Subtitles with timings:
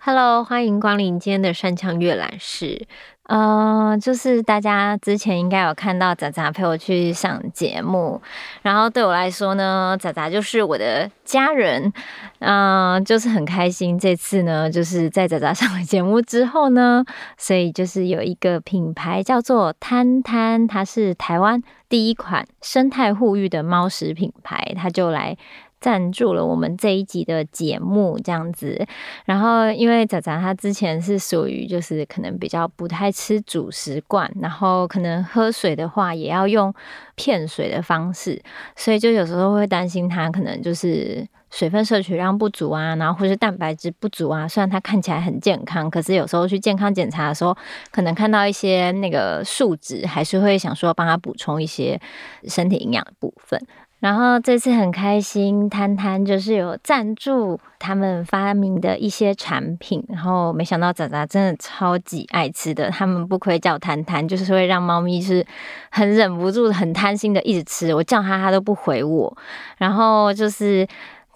[0.00, 2.86] Hello，欢迎光临今天的山羌阅览室。
[3.28, 8.20] 呃，就是大家之前应该有看到仔仔陪我去上节目，
[8.62, 11.92] 然后对我来说呢，仔仔就是我的家人，
[12.38, 13.98] 嗯、就是很开心。
[13.98, 17.04] 这次呢，就是在仔仔 上了节目之后呢，
[17.36, 25.36] 所以就是有一个品牌叫做摊摊，它是台湾第一款生态护育的猫食品牌，它就来。
[25.80, 28.86] 赞助了我们这一集的节目，这样子。
[29.24, 36.74] 然后，因为仔仔他之前是属于就是可能比较不太吃主食惯，然后可能喝水的话也要用
[37.14, 38.42] 骗水的方式，
[38.76, 44.46] 所以就有时候会担心他可能就是水分摄取量不足啊，然后或是蛋白质不足啊。
[44.46, 47.56] 虽然它看起来很健康，可是有时候去健康检查的时候，
[47.90, 52.00] 可能看到一些那个数值，还是会想说帮他补充一些
[52.44, 53.60] 身体营养的部分。
[54.00, 65.44] 然后这次很开心，摊摊就是有赞助他们发明的一些产品，然后没想到仔仔真的超级爱吃的，他们不亏叫摊摊，就是会让猫咪是
[65.90, 69.36] 很忍不住、很贪心的一直吃，我叫它它都不回我，
[69.78, 70.86] 然后就是。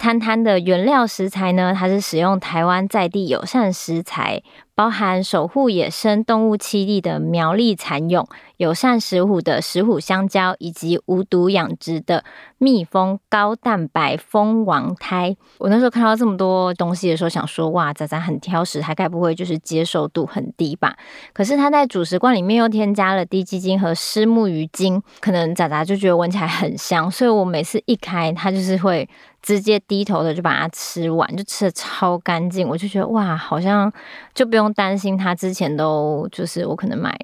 [0.02, 4.42] 摊摊的原料食材呢，它是使用台湾在地友善食材，
[4.82, 12.24] 包含守护野生动物栖地的苗栗蚕蛹、友善石虎的石虎香蕉，以及无毒养殖的
[12.58, 15.36] 蜜蜂高蛋白蜂王胎。
[15.58, 20.96] 我那时候看到这么多东西的时候，想说哇，仔仔很挑食，它该不会就是接受度很低吧？
[21.32, 29.08] 可是它在主食罐里面又添加了低鸡精和湿木鱼精，可能仔仔就觉得闻起来很香，所以我每次一开它就是会。
[29.42, 33.92] 直接低头的就把它吃完，就吃的超干净，我就觉得哇，好像
[34.32, 37.18] 就不用担心他之前都就是我可能买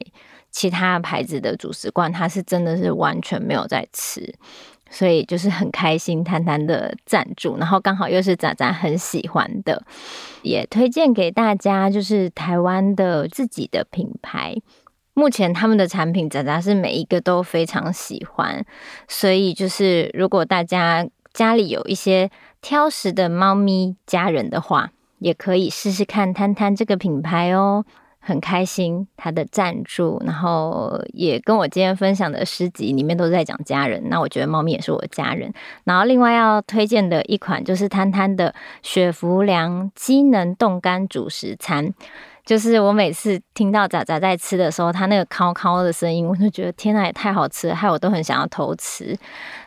[0.50, 4.34] 其他牌子的主食罐，他是真的是完全没有在吃，
[4.90, 9.82] 所以就是很开心谈谈的赞助，然后刚好又是仔仔很喜欢的，
[10.42, 14.54] 也推荐给大家，就是台湾的自己的品牌，
[15.14, 18.64] 目前他们的产品仔仔是每一个都非常喜欢，
[19.06, 21.08] 所以就是如果大家。
[21.34, 22.30] 家里有一些
[22.62, 27.84] 挑食的猫咪家人的话，也可以试试看摊摊这个品牌哦，
[28.20, 35.52] 很开心他的赞助，然后也跟我今天分享的诗集里面都在讲家人，那我觉得猫咪也是我的家人。
[35.84, 41.92] 然后另外要推荐的一款就是摊摊的雪福粮机能冻干主食餐，
[42.44, 49.16] 就是我每次听到仔仔在吃的时候，它那个烤烤的声音，我就觉得天哪，也太好吃了，害我都很想要偷吃。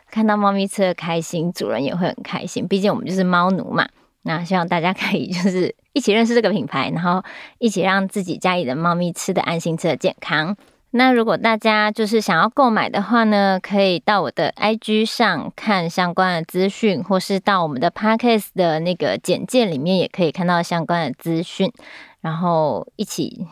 [0.09, 2.67] 看到猫咪吃的开心，主人也会很开心。
[2.67, 3.87] 毕竟我们就是猫奴嘛。
[4.23, 7.23] 那希望大家可以就是一起认识这个品牌，然后
[7.57, 10.55] 一起让自己家里的猫咪吃得安心、吃得健康。
[10.91, 21.71] 那如果大家就是想要购买的话呢，可以到我的 IG 上看相关的资讯，或是到我们的 Podcast 的那个简介里面也可以看到相关的资讯，
[22.19, 23.47] 然后一起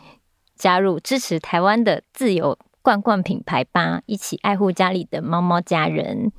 [0.54, 6.30] 加入支持台湾的自由罐罐品牌吧，一起爱护家里的猫猫家人。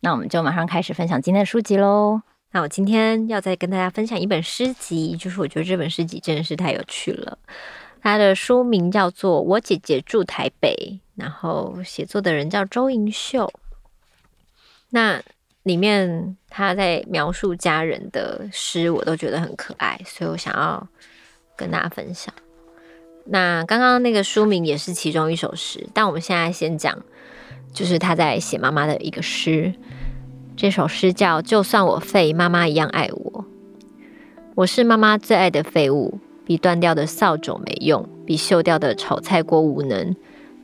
[0.00, 2.22] 那我们就马上开始分享今天的书籍喽。
[2.52, 7.38] 那我今天要再跟大家分享一本诗集，就是我觉得这本诗集真的是太有趣了。
[8.02, 10.74] 它的书名叫做《我姐姐住台北》，
[11.14, 13.52] 然后写作的人叫周银秀。
[14.90, 15.22] 那
[15.62, 20.86] 里面他在描述家人的诗，我都觉得很可爱，所以我想要
[21.56, 22.34] 跟大家分享。
[23.24, 27.02] 那刚刚那个书名也是其中一首诗，但我们现在先讲。
[27.72, 29.72] 就是他在写妈妈的一个诗，
[30.54, 33.40] 这首诗叫《就算我废，妈妈一样爱我》。
[34.54, 40.14] 我是妈妈最爱的废物，比断掉的扫帚没用，比锈掉的炒菜锅无能。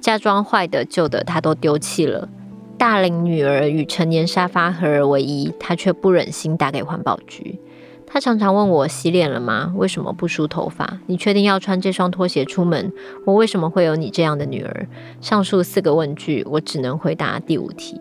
[0.00, 2.28] 嫁妆坏的旧的，她都丢弃了。
[2.76, 7.59] 大龄女儿与成年沙发合而为一，她却不忍心打给环保局。
[8.06, 9.72] 她常常问我洗脸了吗？
[9.76, 11.00] 为什么不梳头发？
[11.06, 12.93] 你确定要穿这双拖鞋出门？
[13.25, 14.87] 我为什么会有你这样的女儿？
[15.20, 17.96] 上述四个问句，我只能回答第五题。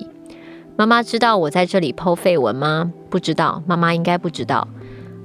[0.78, 2.94] 妈妈知道我在这里 po 废文吗？
[3.10, 4.68] 不知道，妈妈应该不知道。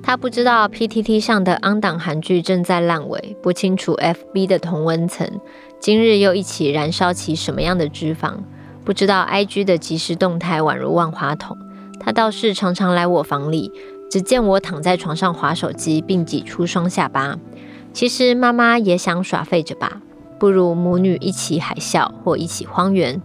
[0.02, 5.30] 她不知道 PTT 上的 on 档韩剧正在烂尾，不清楚 FB 的同温层
[5.78, 8.36] 今日又一起燃烧起什么样的脂肪，
[8.82, 11.54] 不知道 IG 的即时动态宛如万花筒。
[12.00, 13.70] 她倒是常常来我房里。
[14.10, 17.38] 只见我躺在床上划手机，并挤出双下巴。
[17.92, 20.00] 其实妈妈也想耍废着吧？
[20.38, 23.20] 不如母女一起海啸，或一起荒原。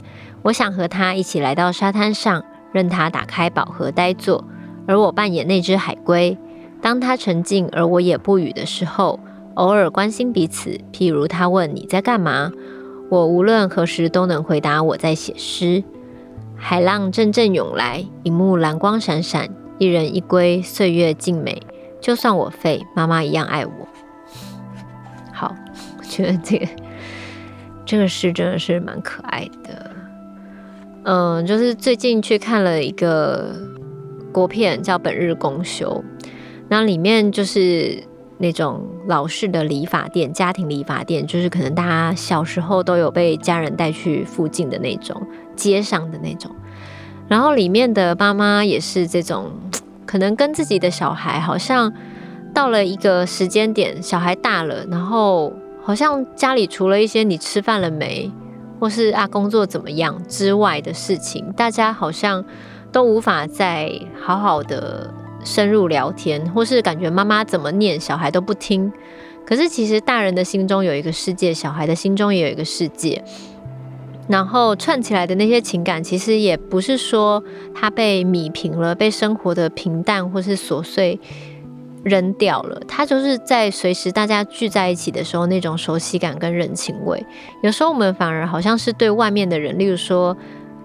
[0.47, 2.41] 我想和他一起来到沙滩上，
[2.71, 4.45] 任他打开宝盒呆坐，
[4.87, 6.37] 而我扮演那只海龟。
[6.81, 9.19] 当他沉静而我也不语的时候，
[9.55, 10.79] 偶尔关心彼此。
[10.93, 12.49] 譬如他问你在干嘛，
[13.09, 15.83] 我无论何时都能回答我在写诗。
[16.55, 21.61] 海浪阵阵涌来，一幕蓝光闪闪，一人一归，岁月静美。
[21.99, 23.87] 就算我废，妈妈一样爱我。
[25.33, 25.53] 好，
[25.97, 26.65] 我觉得这个
[27.85, 29.96] 这个诗真的是蛮可爱的。
[31.09, 33.55] 嗯，就是最近去看了一个
[34.33, 36.03] 国片，叫《本日公休》，
[36.67, 38.03] 那里面就是
[38.37, 45.15] 那种老式的理发店，家庭理发店，就是可能大家小时候都有被家人带去附近的那种
[45.55, 46.53] 街上的那种，
[47.29, 49.49] 然后里面的妈妈也是这种。
[50.05, 51.93] 可能跟自己的小孩好像
[52.53, 58.29] 到了一个时间点，小孩大了，然后好像家里除了一些你吃饭了没，
[58.79, 62.43] 或是啊工作怎么样之外的事情，大家好像
[62.91, 65.13] 都无法再好好的
[65.43, 68.91] 深入聊天，或是感觉妈妈怎么念小孩都不听。
[69.45, 73.23] 可是其实大人的心中有一个世界，小孩的心中也有一个世界。
[74.27, 77.41] 然后串起来的那些情感，其实也不是说
[77.73, 81.17] 它被米平了，被生活的平淡或是琐碎
[82.07, 82.81] 扔掉了。
[82.87, 87.25] 它就是在随时大家聚在一起的时候，那种熟悉感跟人情味。
[87.61, 90.35] 有时候我们反而好像是对外面的人，例如说，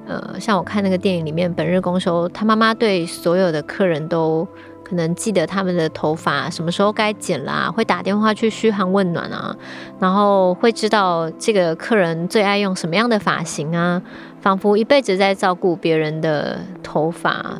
[0.06, 4.46] 呃，像我看那个电影里面，本日公休，他妈妈对所有的客人都。
[4.84, 9.56] 可能记得他们的头发什么时候该剪啦，会打电话去嘘寒问暖啊，
[9.98, 14.02] 然后会知道这个客人最爱用什么样的发型啊，
[14.42, 17.56] 仿佛一辈子在照顾别人的头发、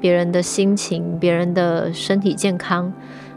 [0.00, 2.92] 别人的心情、别人的身体健康。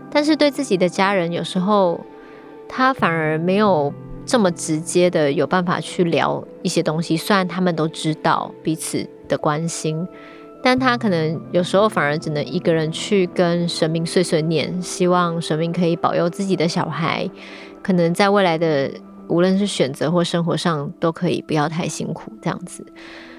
[0.10, 2.00] 但是对自己的家人，有时候
[2.70, 3.94] 他反而没有
[4.26, 10.08] 这么直接的有办法去聊一些东西，虽然他们都知道彼此的关心。
[10.66, 17.30] 但他可能有时候反而只能一个人去跟神明碎碎念，希望神明可以保佑自己的小孩，
[17.82, 18.90] 可能在未来的
[19.28, 22.86] 无论是选择或生活上都可以不要太辛苦，这样子，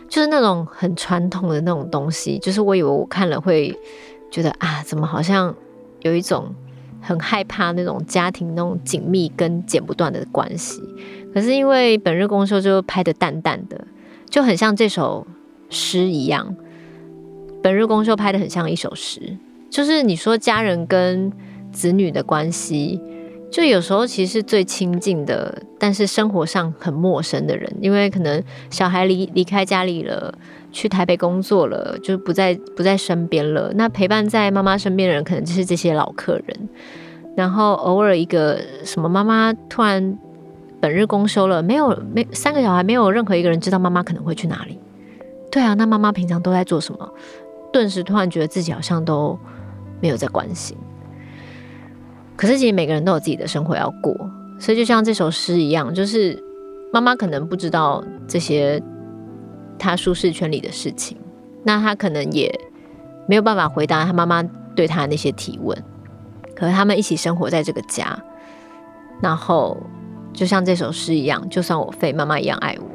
[0.09, 2.39] 就是那种很传统的那种东西。
[2.39, 3.77] 就是我以为我看了会
[4.31, 5.55] 觉得啊，怎么好像
[6.03, 6.55] 有一种
[7.01, 10.83] 很害怕那种家庭那种紧密跟剪不断的关系。
[11.33, 13.87] 可是因为本日公休就拍得淡淡的，
[14.31, 15.27] 就很像这首
[15.69, 16.55] 诗一样。
[17.63, 19.37] 本日公休拍得很像一首诗，
[19.71, 21.33] 就是你说家人跟
[21.73, 23.01] 子女的关系，
[23.55, 30.35] 就有时候其实最亲近的，但是生活上很陌生的人，因为可能小孩离离开家里了，
[30.73, 33.71] 去台北工作了，就不在不在身边了。
[33.77, 36.69] 那陪伴在妈妈身边的人，可能就是这些老客人。
[37.37, 40.19] 然后偶尔一个什么妈妈突然
[40.81, 44.81] 本日公休了，没有没三个小孩，没有任何一个人知道妈妈可能会去哪里。
[45.53, 47.09] 对啊，那妈妈平常都在做什么？
[47.73, 49.39] 顿时突然觉得自己好像都
[50.01, 50.77] 没有在关心，
[52.37, 54.15] 可是其实每个人都有自己的生活要过，
[54.59, 56.43] 所以就像这首诗一样，就是
[56.93, 58.83] 妈妈可能不知道这些
[59.79, 61.17] 她舒适圈里的事情，
[61.63, 62.53] 那她可能也
[63.29, 64.43] 没有办法回答她妈妈
[64.75, 65.77] 对她的那些提问，
[66.55, 68.19] 可是他们一起生活在这个家，
[69.21, 69.77] 然后
[70.33, 72.87] 就像这首诗一样，就算我废，妈妈一样爱我，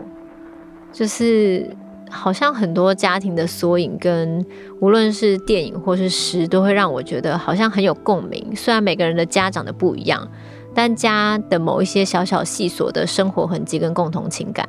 [0.92, 1.70] 就是。
[2.10, 4.46] 好像很多家庭的缩影，跟
[4.80, 8.54] 无论是电影或是诗，都会让我觉得好像很有共鸣。
[8.56, 10.28] 虽然每个人的家长的不一样，
[10.74, 14.68] 但家的某一些小小细琐的生活痕迹跟共同情感，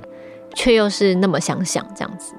[0.55, 2.35] 却又是那么相像这样子。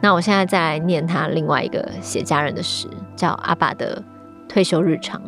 [0.00, 4.02] 那我现在再来念他另外一个写家人的诗，叫阿爸的
[4.48, 5.20] 退休日常。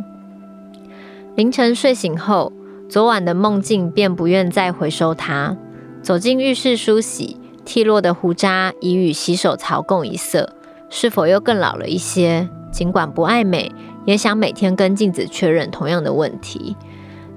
[1.36, 2.52] 凌晨睡醒后，
[2.88, 5.56] 昨晚的梦境便不愿再回收它。
[6.02, 7.36] 走进浴室梳洗。
[7.70, 10.56] 剃落的胡渣已与洗手槽共一色，
[10.88, 12.48] 是否又更老了一些？
[12.72, 13.70] 尽管不爱美，
[14.04, 16.76] 也想每天跟镜子确认同样的问题。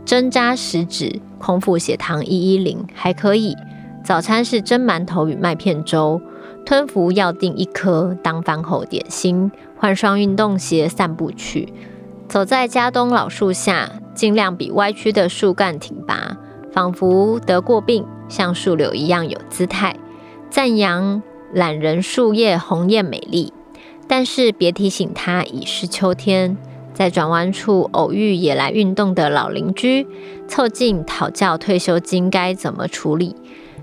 [0.03, 3.55] 针扎食指，空腹血糖一一零，还可以。
[4.03, 6.19] 早餐是蒸馒头与麦片粥，
[6.65, 9.51] 吞服药定一颗当饭后点心。
[9.77, 11.71] 换双运动鞋散步去，
[12.27, 16.35] 走在家东老树下，尽量比歪曲的树干挺拔，
[16.71, 19.95] 仿佛得过病，像树柳一样有姿态。
[20.53, 23.51] 赞扬懒人树叶红艳美丽，
[24.07, 26.55] 但是别提醒他已是秋天。
[26.93, 30.05] 在转弯处偶遇也来运动的老邻居，
[30.47, 33.35] 凑近讨教退休金该怎么处理，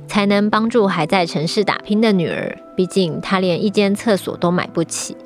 [0.07, 2.57] 才能帮助还在城市打拼的女儿。
[2.77, 5.17] 毕竟她连一间厕所都买不起。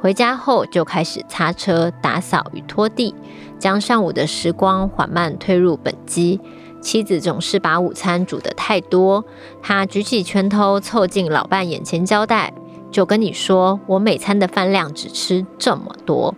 [0.00, 3.14] 回家后就开始擦车、打扫与拖地，
[3.56, 6.40] 将上午的时光缓慢推入本机。
[6.88, 9.22] 妻子总是把午餐煮得太多，
[9.60, 12.54] 他举起拳头凑近老伴眼前交代
[12.90, 16.34] ：“就跟你说，我每餐的饭量只吃这么多。”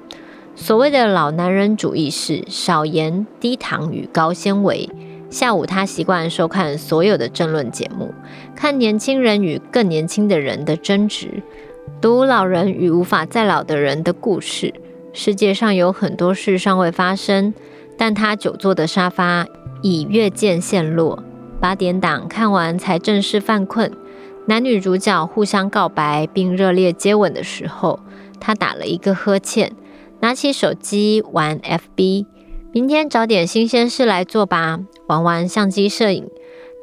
[0.57, 4.90] 所谓的老男人主义是少盐、低糖与高纤维。
[5.30, 8.12] 下午，他习惯收看所有的政论节目，
[8.57, 11.45] 看年轻人与更年轻的人的争执，
[12.00, 14.75] 读老人与无法再老的人的故事。
[15.12, 17.54] 世界上有很多事尚未发生，
[17.97, 19.47] 但他久坐的沙发
[19.83, 21.23] 已月渐陷落。
[21.61, 23.93] 八点档看完才正式犯困。
[24.47, 28.01] 男女主角互相告白并热烈接吻的时候，
[28.41, 29.73] 他打了一个呵欠，
[30.21, 32.27] 拿起手机玩 FB。
[32.73, 34.81] 明天找点新鲜事来做吧。
[35.07, 36.29] 玩玩相机摄影，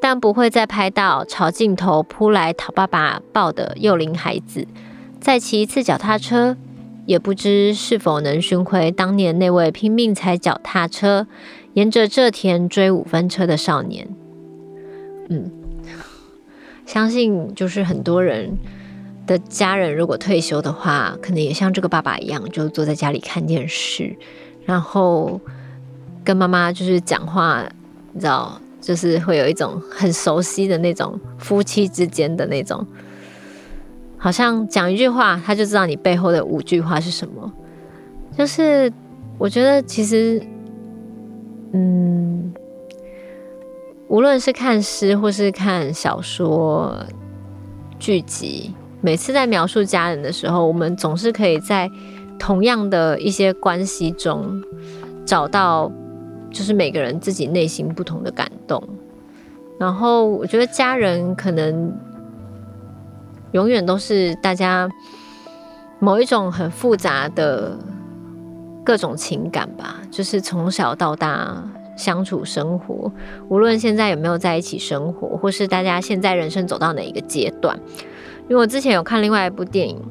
[0.01, 4.67] 但不会再拍到朝镜头扑来讨爸爸抱的幼龄孩子。
[5.19, 6.57] 再骑一次脚踏车，
[7.07, 11.25] 也不知是否能寻回当年那位拼命踩脚踏车，
[11.73, 14.07] 沿着蔗田追五分车的少年。
[15.29, 15.51] 嗯，
[16.85, 18.55] 相信就是很多人
[19.25, 24.15] 的家人，如果退休的话，可能也像这个爸爸一样，就坐在家里看电视，
[24.65, 25.41] 然后
[26.23, 27.67] 跟妈妈就是讲话。
[28.13, 32.83] 你知道，就是会有一种很熟悉的那种夫妻之间的那种，
[34.17, 37.51] 好像讲一句话，他就知道你背后的五句话是什么。
[38.37, 38.91] 就是
[39.37, 40.41] 我觉得其实，
[41.71, 42.53] 嗯，
[44.07, 46.95] 无论是看诗或是看小说
[47.99, 51.89] 剧集，每次在描述家人的时候，我们总是可以在
[52.39, 54.61] 同样的一些关系中
[55.25, 55.91] 找到。
[56.49, 58.81] 就是每个人自己内心不同的感动，
[59.77, 61.93] 然后我觉得家人可能
[63.51, 64.89] 永远都是大家
[65.99, 67.77] 某一种很复杂的
[68.83, 69.97] 各种情感吧。
[70.11, 71.63] 就是从小到大
[71.95, 73.11] 相处生活，
[73.49, 77.79] 无论现在有没有在一起生活，或是大家现在人生走到哪一个阶段。
[78.49, 80.01] 因为我之前有看另外一部电影，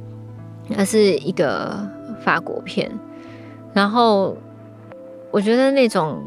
[0.77, 1.89] 它是一个
[2.21, 2.91] 法国片，
[3.73, 4.37] 然后。
[5.33, 6.23] 我觉得那种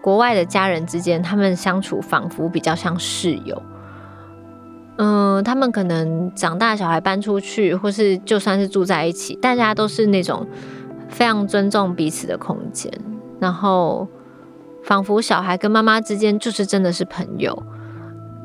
[0.00, 3.60] 国外的家人之间，他们相处仿佛比较像室友。
[4.98, 10.46] 嗯、他们可能长大，小孩搬出去，或是就算是住在一起，大家都是那种
[11.08, 12.92] 非常尊重彼此的空间。
[13.40, 14.06] 然后，
[14.84, 17.60] 仿佛小孩跟妈妈之间就是真的是朋友。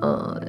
[0.01, 0.39] 呃，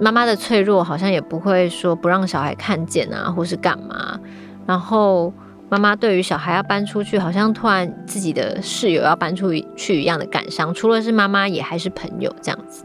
[0.00, 4.18] 妈妈的脆弱好像也不会说不让小孩看见啊，或是干嘛。
[4.66, 5.32] 然后。
[5.72, 10.74] 妈妈对于小孩要搬出去，好像突然自己的室友要搬出去一样的感伤。
[10.74, 12.84] 除了是妈妈，也还是朋友这样子。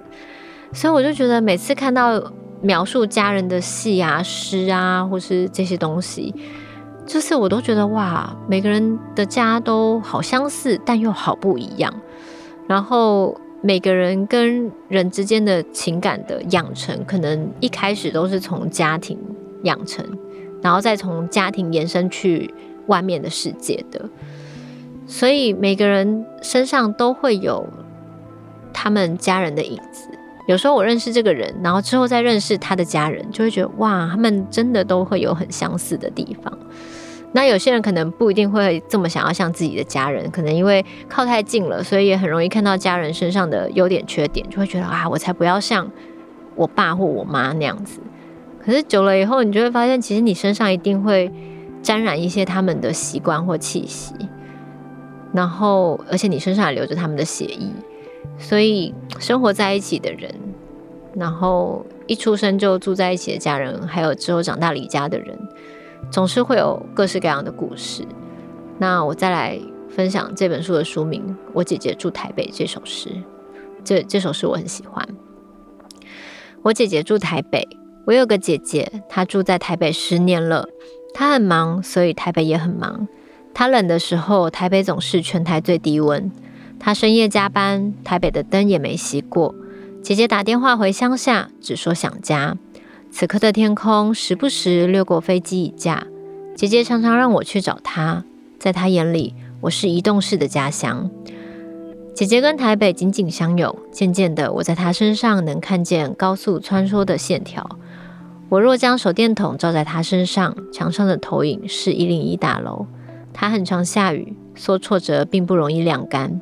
[0.72, 2.22] 所以我就觉得，每次看到
[2.62, 6.34] 描述家人的戏啊、诗啊，或是这些东西，
[7.06, 11.94] 就是我都觉得哇，每个人的家都好相似，但又好不一样。
[12.68, 19.18] 然后每个人跟人之间的情感的养成，可能一开始都是从家庭
[19.64, 20.06] 养成，
[20.62, 22.54] 然后再从家庭延伸去。
[22.88, 24.00] 外面的世界的，
[25.08, 27.68] 所以每个人身上都会有
[28.72, 30.08] 他们家人的影子。
[30.48, 36.58] 有时候我认识这个人，然后之后再认识他的家人，就会觉得哇，他们真的都会有很相似的地方。
[37.32, 45.90] 那有些人可能不一定会这么想要像自己的家人，可能因为靠太近了，所以也很容易看到家人身上的优点缺点，就会觉得啊，我才不要像
[46.56, 48.00] 我爸或我妈那样子。
[48.64, 51.32] 可是久了以后，你就会发现，其实你身上一定会。
[51.86, 54.16] 沾染一些他们的习惯或气息，
[55.32, 57.70] 然后而且你身上还留着他们的血液，
[58.38, 60.34] 所以生活在一起的人，
[61.15, 65.38] 然后一出生就住在一起的家人，还有之后长大离家的人，
[66.12, 68.05] 总是会有各式各样的故事。
[68.77, 73.10] 那我再来分享这本书的书名《我姐姐住台北》这首诗，
[73.84, 75.08] 这这首诗我很喜欢。
[76.62, 77.67] 我姐姐住台北，
[78.05, 80.67] 我有个姐姐，她住在台北十年了。
[81.13, 83.08] 她很忙，所以台北也很忙。
[83.53, 86.29] 她冷的时候，台北总是全台最低温。
[86.86, 89.56] 他深夜加班，台北的灯也没熄过。
[90.04, 92.58] 姐姐打电话回乡下，只说想家。
[93.10, 96.06] 此刻的天空时不时掠过飞机一架。
[96.56, 98.24] 姐姐常常让我去找她，
[98.60, 101.10] 在她眼里，我是移动式的家乡。
[102.13, 107.68] 姐姐跟台北紧紧相拥，渐渐的，我在她身上能看见高速穿梭的线条。
[108.50, 112.86] 我若将手电筒照在她身上，墙上的投影是一零一大楼。
[113.34, 116.39] 她很常下雨，说挫折并不容易晾干。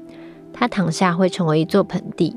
[0.53, 2.35] 他躺下会成为一座盆地。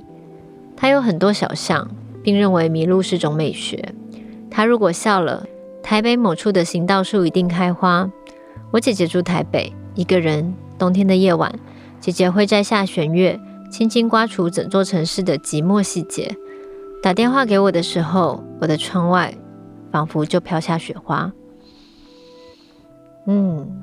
[0.75, 1.89] 他有很多小巷，
[2.23, 3.95] 并认为迷路是种美学。
[4.51, 5.47] 他如果笑了，
[5.83, 8.11] 台北某处的行道树一定开花。
[8.73, 10.55] 我姐姐住台北，一个人。
[10.79, 11.55] 冬天的夜晚，
[12.01, 16.37] 姐姐会摘下弦月，轻轻刮除整座城市的寂寞细节。
[17.03, 19.35] 打电话给我的时候，我的窗外。
[19.93, 21.33] 仿佛就飘下雪花。
[23.27, 23.83] 嗯，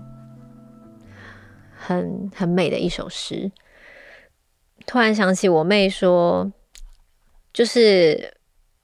[1.75, 3.51] 很很美的一首诗。
[4.85, 6.51] 突然想起我妹说，
[7.53, 8.33] 就是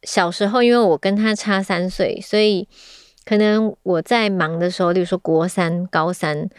[0.04, 2.68] 小时候，因为我跟她差三岁，所以
[3.26, 6.50] 可能我在忙的时候，例如说国三、高三，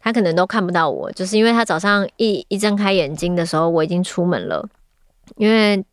[0.00, 4.68] 她可能都看不到我，就是因为她早上一一睁开眼睛的时候，我已经出门了，
[5.36, 5.84] 因为。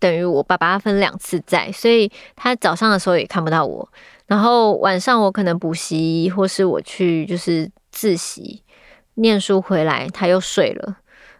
[0.00, 3.88] 等于我爸爸分两次在，所以他早上的时候也看不到我。
[4.28, 8.62] 然后晚上我可能补习，或是我去就是自习
[9.14, 10.98] 念书回来，他又睡了。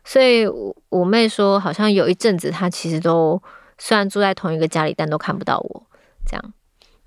[0.08, 0.46] 所以
[0.88, 3.42] 我妹说，好像有一阵子她其实都
[3.76, 5.82] 虽然住在同一个家里，但都看不到我
[6.26, 6.54] 这样。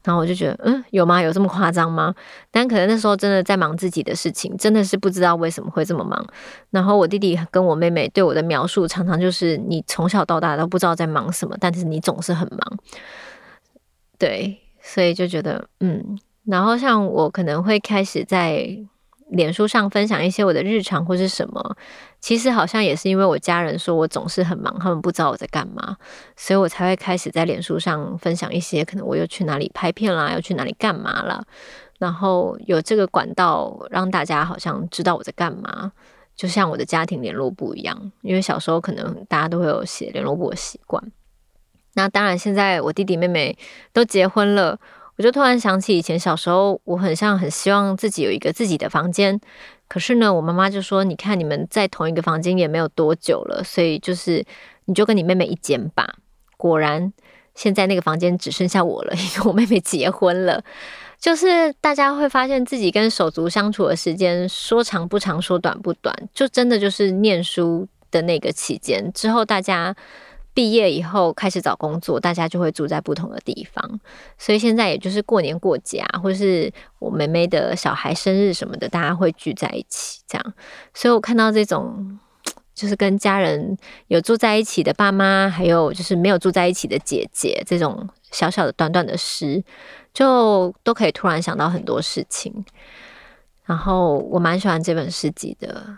[0.04, 1.20] 然后我就觉得，嗯，有吗？
[1.20, 2.14] 有这么夸张吗？
[2.52, 6.24] 但可能那时候真的在忙自己的事情，真的是不知道为什么会这么忙。
[6.70, 12.78] 然后我弟弟跟我妹妹对我的描述，常常就是你从小到大都不知道在忙什么，但是你总是很忙。
[14.20, 16.20] 对，所以就觉得，嗯。
[16.46, 18.78] 然后像我可能会开始在。
[19.32, 21.78] 脸书上分享一些我的日常或是什么，
[22.20, 25.96] 其实好像也是因为我家人说我总是很忙，他们不知道我在干嘛，
[26.36, 31.44] 所以我才会开始在脸书上分享一些可能我又去哪里拍片啦，又去哪里干嘛了，
[31.98, 35.94] 然后有这个管道让大家好像知道我在干嘛，
[36.36, 41.02] 就像我的家庭联络簿一样，因为小时候可能大家都会有写联络簿的习惯。
[41.94, 43.58] 那当然，现在我弟弟妹妹
[43.94, 44.78] 都结婚了。
[45.18, 49.40] 我就突然想起以前小时候，我很像很希望自己有一个自己的房间，
[49.88, 54.44] 可是呢，我妈妈就说：“你看你们在同一个房间也没有多久了，所以就是
[54.86, 56.16] 你就跟你妹妹一间吧。”
[56.58, 57.12] 果然，
[57.54, 60.64] 现在那个房间只剩下我了， 因为我妹妹结婚了。
[61.20, 69.96] 就是大家会发现自己跟手足相处的时间说长不长，说短不短，就真的就是念书的那个期间之后，大家。
[70.54, 74.00] 毕业以后开始找工作，大家就会住在不同的地方，
[74.38, 80.54] 所以现在也就是过年过节啊，或是我妹妹的小孩生日什么的，大家会聚在一起这样。
[80.94, 82.20] 所以我看到这种
[82.76, 83.78] 就是跟家人
[84.08, 89.64] 有住在一起的爸妈，还有就是没有住在一起的姐姐，这种小小的短短的诗，
[90.14, 92.66] 就都可以突然想到很多事情。
[93.64, 95.98] 然后我蛮喜欢这本诗集的，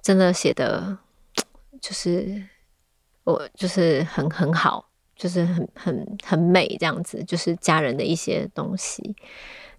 [0.00, 0.98] 真的写的
[1.82, 2.44] 就是。
[3.28, 9.14] 我就是很很好，就是很很很美这样子，就是家人的一些东西。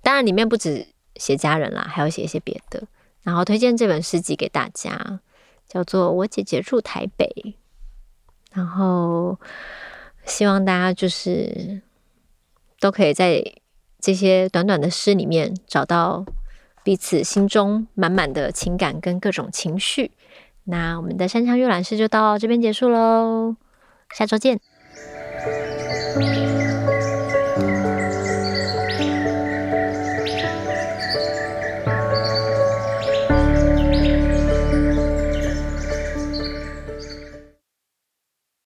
[0.04, 0.86] 当然里面不止
[1.16, 2.84] 写家人啦，还有写一些别的。
[3.24, 5.20] 然后推荐这本诗集给大家，
[5.68, 7.26] 叫做《我姐姐住台北》。
[8.54, 9.40] 然后
[10.26, 11.82] 希望大家就是
[12.80, 13.44] 都可以在
[14.00, 16.24] 这些短短的诗里面找到
[16.84, 20.12] 彼此心中满满的情感跟各种情绪。
[20.70, 23.56] 那我们的山羌阅览室就到这边结束喽，
[24.14, 24.60] 下周见。